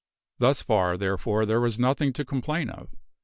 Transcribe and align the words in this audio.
Thus 0.39 0.63
far, 0.63 0.97
therefore, 0.97 1.45
there 1.45 1.61
was 1.61 1.79
nothing 1.79 2.11
to 2.13 2.25
complain 2.25 2.71
of. 2.71 2.95